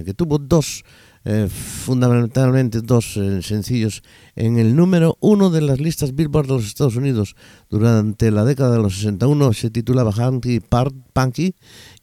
que 0.05 0.13
tuvo 0.13 0.37
dos, 0.37 0.83
eh, 1.25 1.47
fundamentalmente 1.49 2.81
dos 2.81 3.17
eh, 3.17 3.41
sencillos 3.41 4.03
en 4.35 4.59
el 4.59 4.75
número 4.75 5.17
uno 5.21 5.49
de 5.49 5.61
las 5.61 5.79
listas 5.79 6.13
Billboard 6.13 6.45
de 6.45 6.53
los 6.53 6.65
Estados 6.67 6.97
Unidos 6.97 7.35
durante 7.71 8.29
la 8.29 8.45
década 8.45 8.73
de 8.73 8.83
los 8.83 8.93
61. 8.97 9.53
Se 9.53 9.71
titulaba 9.71 10.11
Hanky 10.11 10.59
Part 10.59 10.93
Punky 11.13 11.55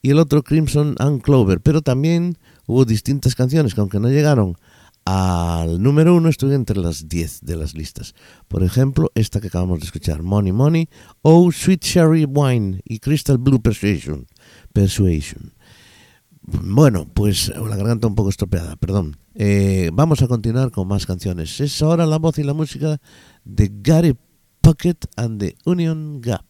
y 0.03 0.11
el 0.11 0.19
otro 0.19 0.43
Crimson 0.43 0.97
and 0.99 1.23
Clover, 1.23 1.61
pero 1.61 1.83
también 1.83 2.37
hubo 2.67 2.85
distintas 2.85 3.37
canciones 3.37 3.75
que 3.75 3.81
aunque 3.81 4.01
no 4.01 4.09
llegaron 4.09 4.57
al 5.05 5.83
número 5.83 6.15
uno 6.15 6.29
estuve 6.29 6.55
entre 6.55 6.79
las 6.79 7.09
10 7.09 7.41
de 7.43 7.57
las 7.57 7.75
listas. 7.75 8.15
Por 8.49 8.63
ejemplo, 8.63 9.11
esta 9.15 9.41
que 9.41 9.49
acabamos 9.49 9.81
de 9.81 9.87
escuchar, 9.87 10.23
Money 10.23 10.53
Money, 10.53 10.89
o 11.23 11.51
Sweet 11.53 11.81
Cherry 11.81 12.25
Wine 12.25 12.81
y 12.85 12.99
Crystal 12.99 13.39
Blue 13.39 13.61
Persuasion. 13.61 14.27
Persuasion. 14.73 15.53
Bueno, 16.41 17.07
pues 17.13 17.49
la 17.49 17.77
garganta 17.77 18.07
un 18.07 18.15
poco 18.15 18.29
estropeada, 18.29 18.77
perdón. 18.77 19.17
Eh, 19.35 19.91
vamos 19.93 20.23
a 20.23 20.29
continuar 20.29 20.71
con 20.71 20.87
más 20.89 21.07
canciones. 21.07 21.61
Es 21.61 21.81
ahora 21.83 22.07
la 22.07 22.19
voz 22.19 22.39
y 22.39 22.43
la 22.43 22.53
música 22.53 23.01
de 23.45 23.71
Gary 23.73 24.17
Puckett 24.61 25.07
and 25.17 25.41
the 25.41 25.57
Union 25.65 26.21
Gap. 26.21 26.45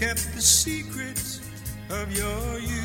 Kept 0.00 0.34
the 0.34 0.40
secret 0.40 1.40
of 1.90 2.10
your 2.16 2.58
youth. 2.58 2.79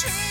Change 0.00 0.27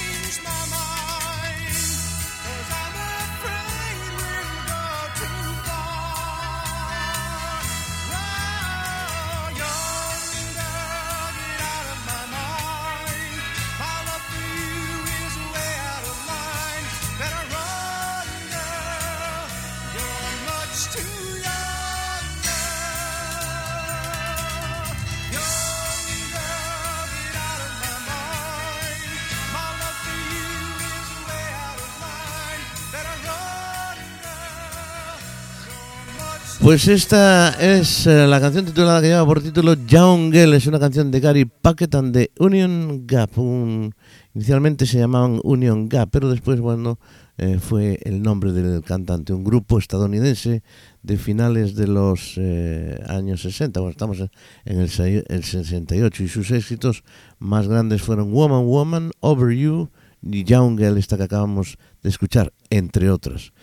Pues 36.68 36.90
esta 36.90 37.52
es 37.62 38.08
eh, 38.08 38.28
la 38.28 38.42
canción 38.42 38.66
titulada 38.66 39.00
que 39.00 39.08
lleva 39.08 39.26
por 39.26 39.42
título 39.42 39.76
Young 39.88 40.34
Girl, 40.34 40.54
es 40.54 40.68
una 40.68 40.82
canción 40.82 41.10
de 41.12 41.22
Gary 41.22 41.46
Packet 41.46 41.96
and 41.96 42.14
the 42.14 42.30
Union 42.40 43.08
Gap. 43.08 43.38
Un- 43.38 43.96
inicialmente 44.36 44.86
se 44.86 45.00
llamaban 45.00 45.40
Union 45.46 45.88
Gap, 45.88 46.10
pero 46.12 46.30
después, 46.30 46.60
bueno, 46.60 47.00
eh, 47.38 47.58
fue 47.62 48.00
el 48.04 48.22
nombre 48.22 48.52
del 48.52 48.84
cantante, 48.84 49.32
un 49.32 49.46
grupo 49.46 49.80
estadounidense 49.80 50.62
de 51.04 51.16
finales 51.16 51.74
de 51.74 51.88
los 51.88 52.34
eh, 52.36 53.02
años 53.08 53.44
60. 53.44 53.80
Bueno, 53.80 53.92
estamos 53.92 54.20
en 54.66 54.80
el, 54.82 55.24
el 55.30 55.44
68 55.46 56.24
y 56.24 56.28
sus 56.28 56.52
éxitos 56.52 57.06
más 57.40 57.70
grandes 57.70 58.02
fueron 58.02 58.34
Woman, 58.34 58.66
Woman, 58.66 59.12
Over 59.22 59.56
You 59.56 59.90
y 60.22 60.44
Young 60.44 60.78
Girl, 60.78 60.98
esta 60.98 61.16
que 61.16 61.24
acabamos 61.24 61.78
de 62.04 62.10
escuchar, 62.10 62.52
entre 62.70 63.10
otras. 63.10 63.54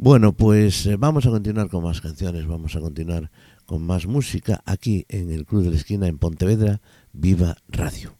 Bueno, 0.00 0.32
pues 0.32 0.86
eh, 0.86 0.96
vamos 0.96 1.26
a 1.26 1.30
continuar 1.30 1.68
con 1.68 1.82
más 1.82 2.00
canciones, 2.00 2.46
vamos 2.46 2.76
a 2.76 2.80
continuar 2.80 3.32
con 3.66 3.82
más 3.82 4.06
música 4.06 4.62
aquí 4.64 5.04
en 5.08 5.32
el 5.32 5.44
Club 5.44 5.64
de 5.64 5.70
la 5.70 5.76
Esquina 5.76 6.06
en 6.06 6.18
Pontevedra, 6.18 6.80
Viva 7.12 7.56
Radio. 7.66 8.17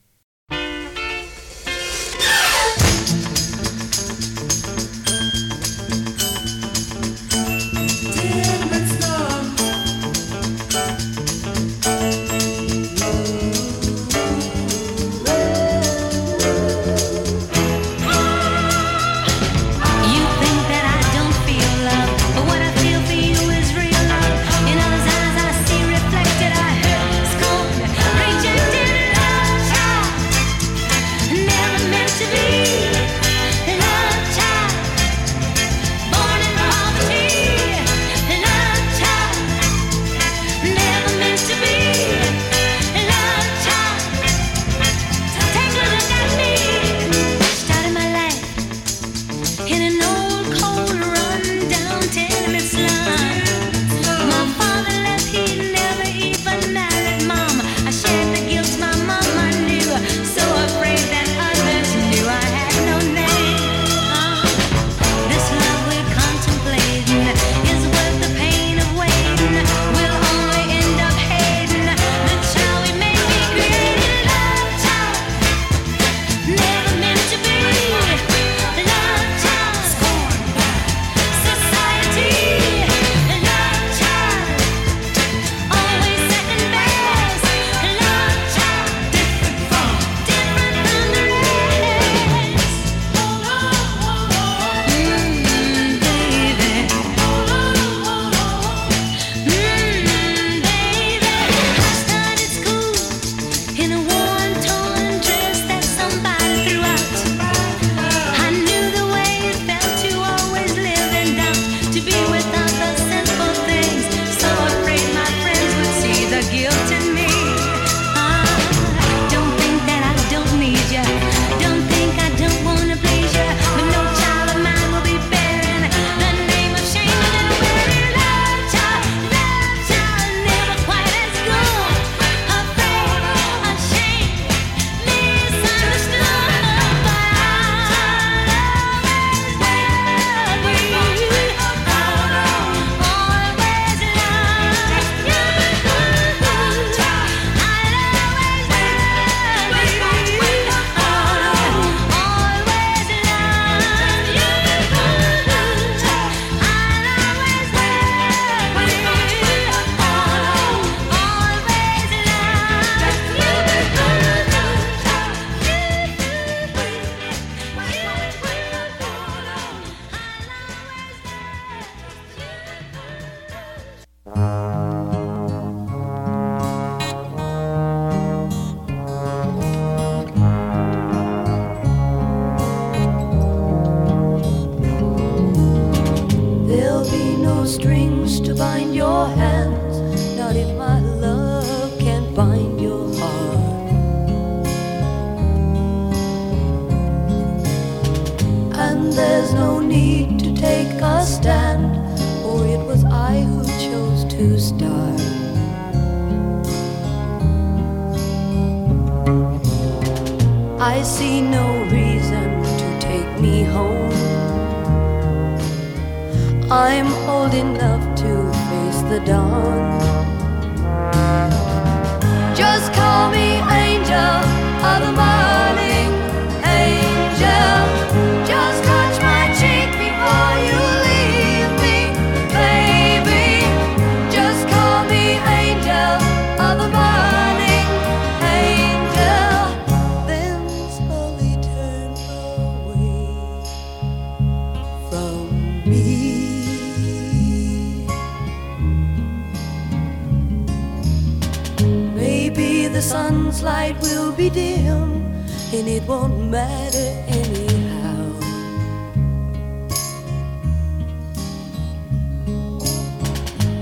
Dim 254.51 255.25
and 255.73 255.89
it 255.89 256.03
won't 256.05 256.51
matter 256.51 257.09
anyhow. 257.29 258.33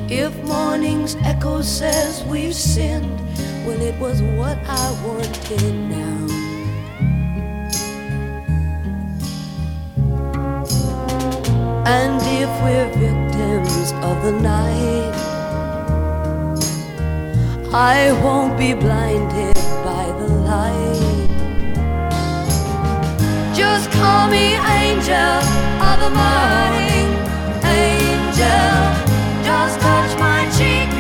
If 0.09 0.35
morning's 0.45 1.17
echo 1.17 1.63
says 1.63 2.25
we've 2.25 2.55
sinned, 2.55 3.21
well, 3.67 3.81
it 3.81 3.99
was 4.01 4.23
what 4.23 4.59
I 4.67 4.87
wanted 5.05 5.75
now. 5.91 6.27
And 11.87 12.21
if 12.43 12.51
we're 12.63 12.89
victims 12.99 13.93
of 14.03 14.23
the 14.25 14.33
night, 14.33 15.15
I 17.73 18.13
won't 18.23 18.59
be 18.59 18.75
blinded 18.75 19.56
Just 23.53 23.91
call 23.91 24.29
me 24.29 24.55
angel 24.55 25.41
of 25.83 25.97
the 25.99 26.11
morning, 26.11 27.09
angel. 27.65 28.81
Just 29.43 29.81
touch 29.81 30.19
my 30.21 30.49
cheek 30.57 30.96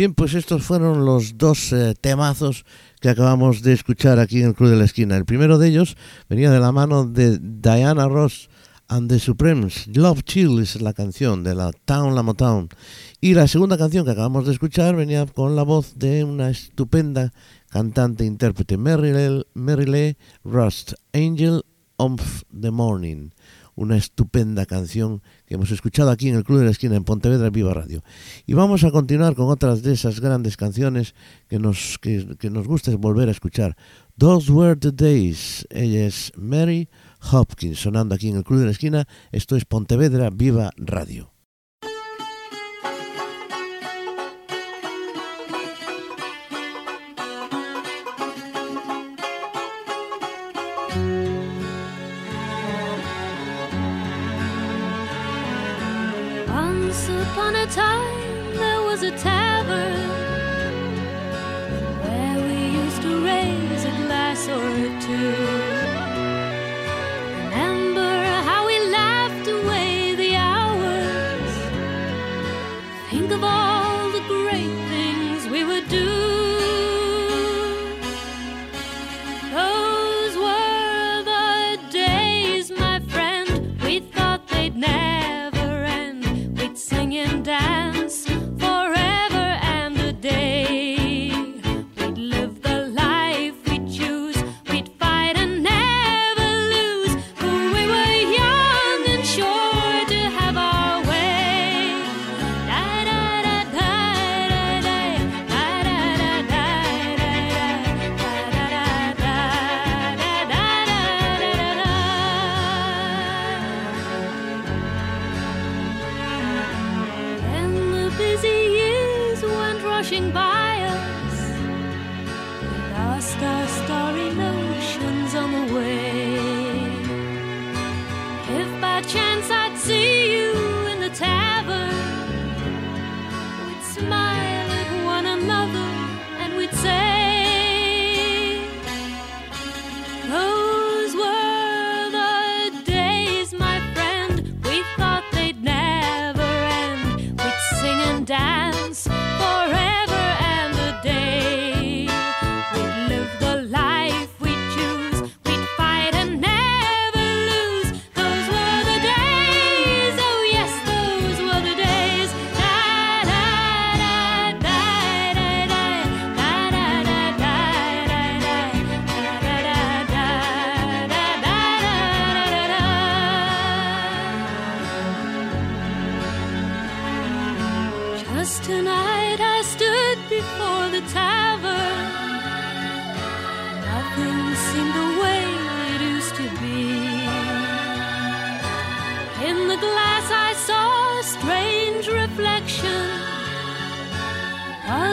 Bien, 0.00 0.14
pues 0.14 0.32
estos 0.32 0.62
fueron 0.62 1.04
los 1.04 1.36
dos 1.36 1.74
eh, 1.74 1.94
temazos 2.00 2.64
que 3.02 3.10
acabamos 3.10 3.60
de 3.60 3.74
escuchar 3.74 4.18
aquí 4.18 4.40
en 4.40 4.46
el 4.46 4.54
Club 4.54 4.70
de 4.70 4.76
la 4.76 4.86
Esquina. 4.86 5.14
El 5.14 5.26
primero 5.26 5.58
de 5.58 5.68
ellos 5.68 5.94
venía 6.26 6.50
de 6.50 6.58
la 6.58 6.72
mano 6.72 7.04
de 7.04 7.38
Diana 7.38 8.08
Ross 8.08 8.48
and 8.88 9.10
the 9.10 9.18
Supremes. 9.18 9.88
Love 9.88 10.22
Chill 10.22 10.58
es 10.58 10.80
la 10.80 10.94
canción 10.94 11.44
de 11.44 11.54
la 11.54 11.70
Town 11.84 12.14
La 12.14 12.22
Motown. 12.22 12.70
Y 13.20 13.34
la 13.34 13.46
segunda 13.46 13.76
canción 13.76 14.06
que 14.06 14.12
acabamos 14.12 14.46
de 14.46 14.52
escuchar 14.52 14.96
venía 14.96 15.26
con 15.26 15.54
la 15.54 15.64
voz 15.64 15.98
de 15.98 16.24
una 16.24 16.48
estupenda 16.48 17.34
cantante 17.68 18.24
e 18.24 18.26
intérprete, 18.26 18.78
Mary 18.78 20.16
Rust, 20.44 20.94
Angel 21.12 21.62
of 21.98 22.44
the 22.58 22.70
Morning. 22.70 23.32
Una 23.74 23.98
estupenda 23.98 24.64
canción 24.64 25.20
que 25.50 25.56
hemos 25.56 25.72
escuchado 25.72 26.10
aquí 26.10 26.28
en 26.28 26.36
el 26.36 26.44
Club 26.44 26.60
de 26.60 26.66
la 26.66 26.70
Esquina 26.70 26.94
en 26.94 27.02
Pontevedra 27.02 27.50
Viva 27.50 27.74
Radio. 27.74 28.04
Y 28.46 28.54
vamos 28.54 28.84
a 28.84 28.92
continuar 28.92 29.34
con 29.34 29.48
otras 29.48 29.82
de 29.82 29.94
esas 29.94 30.20
grandes 30.20 30.56
canciones 30.56 31.16
que 31.48 31.58
nos, 31.58 31.98
que, 31.98 32.50
nos 32.52 32.68
gusta 32.68 32.94
volver 32.94 33.28
a 33.28 33.32
escuchar. 33.32 33.76
Those 34.16 34.52
Were 34.52 34.76
the 34.76 34.92
Days. 34.92 35.66
Ella 35.70 36.06
es 36.06 36.30
Mary 36.36 36.88
Hopkins, 37.32 37.80
sonando 37.80 38.14
aquí 38.14 38.28
en 38.28 38.36
el 38.36 38.44
Club 38.44 38.60
de 38.60 38.66
la 38.66 38.70
Esquina. 38.70 39.08
Esto 39.32 39.56
es 39.56 39.64
Pontevedra 39.64 40.30
Viva 40.30 40.70
Radio. 40.76 41.32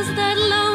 stars 0.03 0.15
that 0.15 0.37
love. 0.37 0.66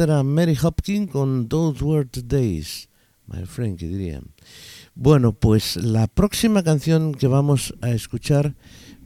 Era 0.00 0.22
Mary 0.22 0.56
Hopkins 0.60 1.10
con 1.10 1.48
Those 1.48 1.84
Were 1.84 2.08
Days, 2.24 2.88
my 3.26 3.44
friend, 3.46 3.78
que 3.78 3.86
dirían. 3.86 4.32
Bueno, 4.94 5.32
pues 5.32 5.76
la 5.76 6.06
próxima 6.08 6.62
canción 6.62 7.14
que 7.14 7.26
vamos 7.26 7.74
a 7.80 7.90
escuchar 7.90 8.56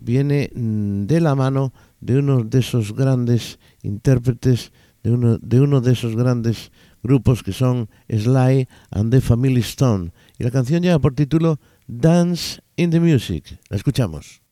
viene 0.01 0.51
mm, 0.55 1.07
de 1.07 1.21
la 1.21 1.35
mano 1.35 1.73
de 2.01 2.19
uno 2.19 2.43
de 2.45 2.61
esos 2.61 2.95
grandes 2.95 3.59
intérpretes, 3.83 4.73
de 5.03 5.11
uno 5.11 5.39
de, 5.39 5.61
uno 5.61 5.81
de 5.81 5.93
esos 5.93 6.17
grandes 6.17 6.73
grupos 7.03 7.43
que 7.43 7.53
son 7.53 7.89
Sly 8.09 8.69
and 8.91 9.11
the 9.11 9.21
Family 9.21 9.61
Stone. 9.61 10.13
Y 10.39 10.45
la 10.45 10.51
canción 10.51 10.83
lleva 10.83 10.99
por 10.99 11.15
título 11.15 11.61
Dance 11.87 12.61
in 12.77 12.91
the 12.91 13.01
Music. 13.01 13.59
La 13.69 13.77
escuchamos. 13.77 14.48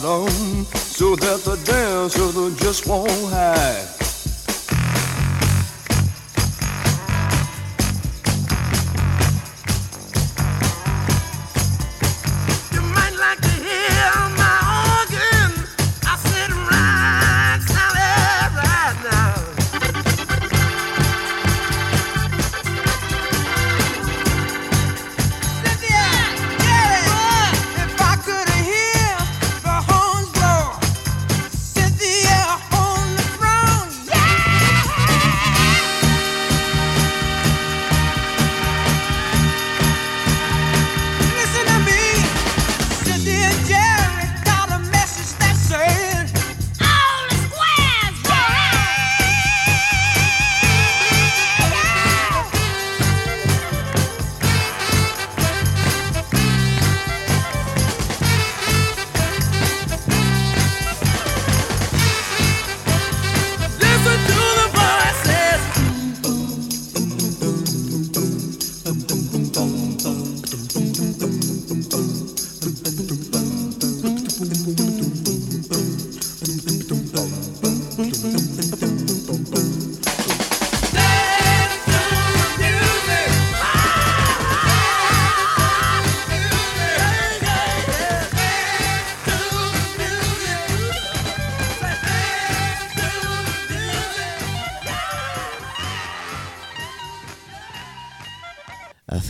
Bottom 0.00 0.64
so 0.74 1.14
that 1.14 1.40
the 1.44 1.56
dancer 1.64 2.50
just 2.64 2.86
won't 2.86 3.10
hide. 3.30 3.93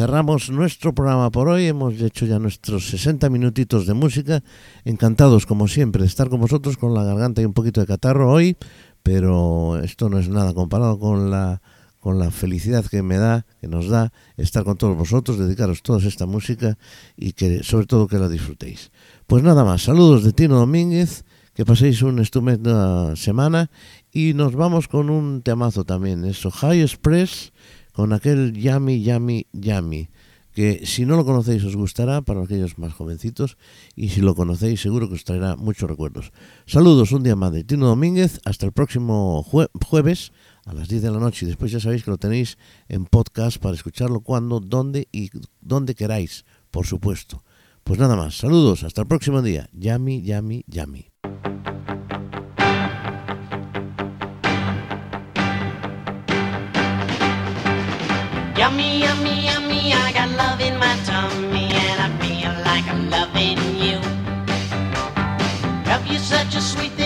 Cerramos 0.04 0.50
nuestro 0.50 0.94
programa 0.94 1.30
por 1.30 1.48
hoy. 1.48 1.64
Hemos 1.64 1.98
hecho 2.02 2.26
ya 2.26 2.38
nuestros 2.38 2.90
60 2.90 3.30
minutitos 3.30 3.86
de 3.86 3.94
música. 3.94 4.42
Encantados, 4.84 5.46
como 5.46 5.66
siempre, 5.66 6.02
de 6.02 6.08
estar 6.08 6.28
con 6.28 6.40
vosotros 6.40 6.76
con 6.76 6.92
la 6.92 7.04
garganta 7.04 7.40
y 7.40 7.46
un 7.46 7.54
poquito 7.54 7.80
de 7.80 7.86
catarro 7.86 8.30
hoy. 8.30 8.54
Pero 9.02 9.78
esto 9.82 10.10
no 10.10 10.18
es 10.18 10.28
nada 10.28 10.52
comparado 10.52 10.98
con 10.98 11.30
la, 11.30 11.62
con 12.00 12.18
la 12.18 12.30
felicidad 12.30 12.84
que 12.84 13.02
me 13.02 13.16
da, 13.16 13.46
que 13.62 13.66
nos 13.66 13.88
da 13.88 14.12
estar 14.36 14.62
con 14.62 14.76
todos 14.76 14.94
vosotros, 14.94 15.38
dedicaros 15.38 15.82
toda 15.82 16.06
esta 16.06 16.26
música 16.26 16.76
y 17.16 17.32
que 17.32 17.62
sobre 17.62 17.86
todo 17.86 18.06
que 18.06 18.18
la 18.18 18.28
disfrutéis. 18.28 18.90
Pues 19.26 19.42
nada 19.42 19.64
más, 19.64 19.84
saludos 19.84 20.22
de 20.22 20.34
Tino 20.34 20.56
Domínguez, 20.56 21.24
que 21.54 21.64
paséis 21.64 22.02
una 22.02 22.20
estupenda 22.20 23.16
semana 23.16 23.70
y 24.12 24.34
nos 24.34 24.54
vamos 24.54 24.86
con 24.86 25.08
un 25.08 25.40
temazo 25.40 25.84
también, 25.84 26.26
eso, 26.26 26.50
High 26.50 26.82
Express 26.82 27.53
con 27.94 28.12
aquel 28.12 28.52
Yummy, 28.52 29.02
Yummy, 29.02 29.46
Yummy, 29.52 30.08
que 30.52 30.84
si 30.84 31.06
no 31.06 31.16
lo 31.16 31.24
conocéis 31.24 31.64
os 31.64 31.74
gustará 31.76 32.22
para 32.22 32.42
aquellos 32.42 32.76
más 32.78 32.92
jovencitos 32.92 33.56
y 33.96 34.10
si 34.10 34.20
lo 34.20 34.34
conocéis 34.34 34.80
seguro 34.82 35.08
que 35.08 35.14
os 35.14 35.24
traerá 35.24 35.56
muchos 35.56 35.88
recuerdos. 35.88 36.32
Saludos 36.66 37.12
un 37.12 37.22
día 37.22 37.34
más 37.36 37.52
de 37.52 37.64
Tino 37.64 37.86
Domínguez, 37.86 38.40
hasta 38.44 38.66
el 38.66 38.72
próximo 38.72 39.42
jue- 39.44 39.70
jueves 39.84 40.32
a 40.66 40.74
las 40.74 40.88
10 40.88 41.02
de 41.02 41.10
la 41.10 41.18
noche 41.18 41.44
y 41.44 41.48
después 41.48 41.72
ya 41.72 41.80
sabéis 41.80 42.04
que 42.04 42.10
lo 42.10 42.18
tenéis 42.18 42.58
en 42.88 43.06
podcast 43.06 43.58
para 43.58 43.74
escucharlo 43.74 44.20
cuando, 44.20 44.60
donde 44.60 45.08
y 45.12 45.30
donde 45.60 45.94
queráis, 45.94 46.44
por 46.70 46.86
supuesto. 46.86 47.42
Pues 47.84 47.98
nada 48.00 48.16
más, 48.16 48.36
saludos, 48.38 48.82
hasta 48.82 49.02
el 49.02 49.08
próximo 49.08 49.40
día. 49.42 49.68
Yummy, 49.72 50.22
Yummy, 50.22 50.64
Yummy. 50.66 51.13
Yummy, 58.56 59.00
yummy, 59.00 59.46
yummy, 59.46 59.92
I 59.92 60.12
got 60.12 60.30
love 60.30 60.60
in 60.60 60.78
my 60.78 60.96
tummy 61.04 61.68
and 61.72 62.00
I 62.00 62.08
feel 62.22 62.54
like 62.64 62.86
I'm 62.88 63.10
loving 63.10 63.58
you. 63.76 63.98
Love 65.90 66.06
you 66.06 66.18
such 66.18 66.54
a 66.54 66.60
sweet 66.60 66.92
thing, 66.92 67.03